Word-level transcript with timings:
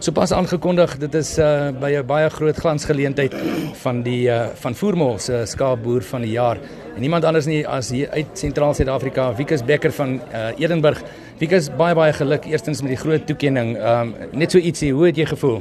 Sopas 0.00 0.30
aangekondig, 0.32 0.94
dit 0.96 1.16
is 1.18 1.34
uh 1.36 1.68
by 1.76 1.90
'n 2.00 2.06
baie 2.08 2.28
groot 2.32 2.56
glansgeleentheid 2.56 3.34
van 3.82 4.00
die 4.02 4.30
uh 4.32 4.46
van 4.62 4.74
Voormal 4.74 5.18
se 5.18 5.42
skaapboer 5.44 6.02
van 6.02 6.22
die 6.22 6.30
jaar. 6.30 6.56
En 6.94 7.00
niemand 7.00 7.24
anders 7.24 7.44
nie 7.44 7.66
as 7.68 7.90
hier 7.90 8.08
uit 8.10 8.26
Sentraal 8.32 8.74
Suid-Afrika, 8.74 9.34
Wikus 9.36 9.64
Becker 9.64 9.92
van 9.92 10.20
uh 10.32 10.56
Edenburg. 10.56 11.02
Wikus, 11.38 11.68
baie 11.76 11.94
baie 11.94 12.12
geluk 12.12 12.44
eerstens 12.44 12.80
met 12.80 12.96
die 12.96 12.96
groot 12.96 13.26
toekenning. 13.26 13.76
Um 13.76 14.14
net 14.32 14.50
so 14.50 14.58
ietsie, 14.58 14.92
hoe 14.92 15.06
het 15.06 15.16
jy 15.16 15.26
gevoel? 15.26 15.60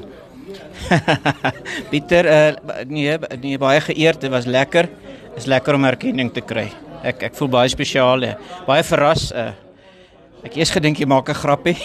Pieter, 1.91 2.25
uh 2.25 2.83
nee, 2.87 3.17
nee 3.41 3.57
baie 3.57 3.81
geëerd, 3.81 4.21
dit 4.21 4.31
was 4.31 4.45
lekker. 4.45 4.87
Is 5.35 5.45
lekker 5.45 5.75
om 5.75 5.83
erkenning 5.83 6.31
te 6.31 6.41
kry. 6.41 6.69
Ek 7.03 7.23
ek 7.23 7.35
voel 7.35 7.49
baie 7.49 7.67
spesiaal, 7.67 8.23
baie 8.65 8.83
verras 8.83 9.33
uh 9.35 9.51
Ek 10.43 10.55
eers 10.55 10.71
gedink 10.71 10.99
jy 10.99 11.05
maak 11.05 11.29
'n 11.29 11.35
grappie. 11.35 11.77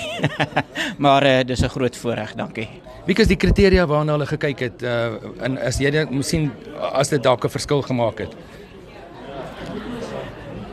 maar 1.05 1.27
uh, 1.27 1.43
dis 1.43 1.63
'n 1.63 1.69
groot 1.69 1.97
voorreg, 1.97 2.35
dankie. 2.35 2.69
Wie 3.07 3.17
is 3.19 3.29
die 3.29 3.37
kriteria 3.37 3.87
waarna 3.87 4.13
hulle 4.13 4.27
gekyk 4.27 4.61
het 4.61 4.83
uh 4.83 5.19
en 5.45 5.59
as 5.59 5.79
jy 5.79 5.91
dit 5.91 6.11
moes 6.11 6.29
sien 6.29 6.51
as 6.93 7.09
dit 7.09 7.23
dalk 7.23 7.45
'n 7.45 7.51
verskil 7.51 7.83
gemaak 7.83 8.19
het? 8.25 8.33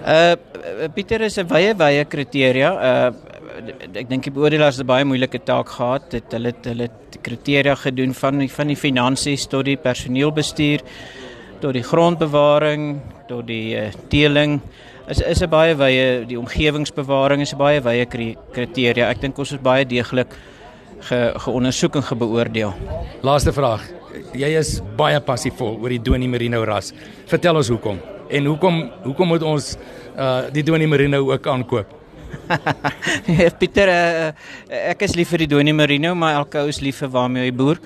Uh 0.05 0.35
Pieter 0.93 1.21
is 1.21 1.37
'n 1.37 1.47
wye 1.47 1.73
wye 1.75 2.05
kriteria. 2.05 2.71
Uh 2.71 3.11
ek 3.93 4.09
dink 4.09 4.23
die 4.23 4.31
beoordelaars 4.31 4.77
het 4.77 4.87
baie 4.87 5.05
moeilike 5.05 5.43
taak 5.43 5.69
gehad. 5.69 6.09
Dit 6.09 6.31
hulle 6.31 6.47
het 6.47 6.65
hulle 6.65 6.89
kriteria 7.21 7.75
gedoen 7.75 8.13
van 8.13 8.47
van 8.47 8.67
die 8.67 8.75
finansies 8.75 9.47
tot 9.47 9.65
die 9.65 9.77
personeelbestuur 9.77 10.81
tot 11.61 11.73
die 11.73 11.85
grondbewaring 11.85 13.01
tot 13.27 13.45
die 13.47 13.75
uh, 13.77 13.91
teeling 14.09 14.59
is 15.11 15.21
is 15.21 15.41
'n 15.43 15.49
baie 15.49 15.75
wye 15.75 16.25
die 16.25 16.39
omgewingsbewaring 16.39 17.41
is 17.41 17.53
'n 17.53 17.57
baie 17.57 17.81
wye 17.83 18.05
kriteria. 18.55 19.09
Ek 19.09 19.21
dink 19.21 19.37
ons 19.37 19.51
is 19.51 19.59
baie 19.59 19.85
deeglik 19.85 20.33
ge 20.99 21.33
geondersoek 21.35 21.95
en 21.95 22.03
gebeoordeel. 22.03 22.73
Laaste 23.21 23.51
vraag. 23.53 23.81
Jy 24.33 24.57
is 24.57 24.81
baie 24.97 25.19
passievol 25.19 25.79
oor 25.81 25.89
die 25.89 26.01
Doni 26.01 26.27
Merino 26.27 26.63
ras. 26.63 26.93
Vertel 27.27 27.55
ons 27.55 27.67
hoekom 27.67 27.99
en 28.29 28.45
hoekom 28.45 28.91
hoekom 29.03 29.27
moet 29.27 29.43
ons 29.43 29.77
uh 30.17 30.49
die 30.51 30.63
Doni 30.63 30.87
Merino 30.87 31.31
ook 31.31 31.47
aankoop? 31.47 31.99
Pieter, 33.59 33.89
uh, 33.89 34.31
ek 34.69 35.01
is 35.01 35.15
lief 35.15 35.29
vir 35.33 35.43
die 35.43 35.47
Doni 35.47 35.73
Merino, 35.73 36.15
maar 36.15 36.35
elke 36.39 36.59
ou 36.59 36.67
is 36.67 36.79
lief 36.79 37.01
vir 37.03 37.09
waarmee 37.09 37.43
hy 37.43 37.51
boer. 37.51 37.79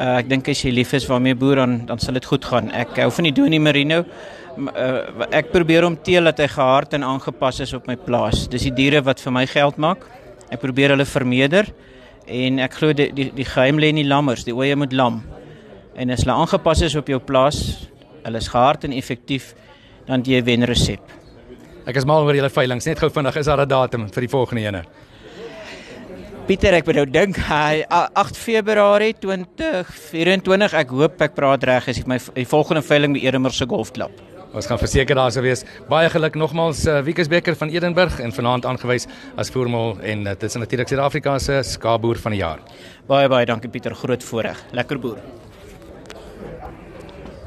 Uh, 0.00 0.16
ek 0.16 0.30
dink 0.30 0.46
as 0.48 0.62
jy 0.64 0.70
lief 0.72 0.94
is 0.96 1.04
waarmee 1.04 1.36
boer 1.36 1.58
dan 1.60 1.72
dan 1.84 1.98
sal 2.00 2.16
dit 2.16 2.24
goed 2.24 2.44
gaan. 2.48 2.70
Ek 2.72 2.94
hou 3.02 3.10
van 3.12 3.26
die 3.28 3.34
Doni 3.36 3.58
Merino 3.60 3.98
uh, 4.00 5.26
ek 5.36 5.50
probeer 5.52 5.84
om 5.84 5.98
teel 6.00 6.24
dat 6.30 6.40
hy 6.40 6.48
gehard 6.54 6.96
en 6.96 7.04
aangepas 7.04 7.60
is 7.66 7.74
op 7.76 7.88
my 7.90 7.98
plaas. 8.00 8.46
Dis 8.48 8.64
die 8.68 8.74
diere 8.78 9.02
wat 9.04 9.20
vir 9.20 9.34
my 9.36 9.44
geld 9.50 9.76
maak. 9.76 10.06
Ek 10.48 10.62
probeer 10.62 10.94
hulle 10.94 11.04
vermeerder 11.04 11.68
en 12.30 12.62
ek 12.64 12.78
glo 12.78 12.96
die 12.96 13.10
die, 13.12 13.28
die 13.34 13.46
geheim 13.46 13.80
lê 13.82 13.90
in 13.92 14.00
die 14.00 14.08
lammers, 14.08 14.46
die 14.48 14.56
oeye 14.56 14.78
moet 14.78 14.96
lam. 14.96 15.20
En 16.00 16.14
as 16.14 16.24
hulle 16.24 16.38
aangepas 16.38 16.80
is 16.86 16.96
op 16.96 17.12
jou 17.12 17.20
plaas, 17.20 17.60
hulle 18.24 18.40
is 18.40 18.48
gehard 18.48 18.86
en 18.88 18.96
effektief, 18.96 19.52
dan 20.08 20.24
jy 20.24 20.40
wen 20.46 20.64
resep. 20.68 21.12
Ek 21.84 21.96
is 22.00 22.06
mal 22.08 22.24
oor 22.24 22.36
julle 22.36 22.50
veiling. 22.52 22.80
Net 22.86 23.00
gou 23.02 23.10
vinnig, 23.12 23.36
is 23.36 23.46
daar 23.46 23.60
'n 23.60 23.68
datum 23.68 24.08
vir 24.08 24.20
die 24.20 24.32
volgende 24.32 24.62
ene? 24.62 24.84
Pieter, 26.50 26.74
ek 26.74 26.82
bedoel 26.88 27.06
dink 27.14 27.36
hy 27.46 27.84
8 27.94 28.34
Februarie 28.34 29.12
2024. 29.22 30.72
Ek 30.80 30.94
hoop 30.98 31.20
ek 31.22 31.36
praat 31.36 31.62
reg 31.68 31.84
ek 31.92 32.08
my 32.10 32.16
die 32.34 32.42
volgende 32.50 32.82
veiling 32.82 33.14
by 33.14 33.20
Edemer 33.22 33.54
se 33.54 33.68
golfklub. 33.70 34.16
Ons 34.50 34.66
gaan 34.66 34.80
verseker 34.80 35.14
daar 35.14 35.30
sou 35.30 35.44
wees. 35.44 35.62
Baie 35.86 36.08
geluk 36.10 36.34
nogmaals 36.34 36.80
uh, 36.90 36.96
Wikus 37.06 37.30
Becker 37.30 37.54
van 37.54 37.70
Edenburg 37.70 38.18
en 38.18 38.34
vanaand 38.34 38.66
aangewys 38.66 39.06
as 39.38 39.54
voormal 39.54 39.94
en 40.02 40.26
uh, 40.26 40.34
dit 40.34 40.48
is 40.48 40.58
natuurlik 40.58 40.90
Suid-Afrika 40.90 41.36
se 41.38 41.60
skaapboer 41.76 42.18
van 42.24 42.34
die 42.34 42.42
jaar. 42.42 42.66
Baie 43.06 43.30
baie 43.30 43.46
dankie 43.46 43.70
Pieter, 43.70 43.94
groot 43.94 44.26
voorreg. 44.32 44.66
Lekker 44.74 44.98
boer. 44.98 45.22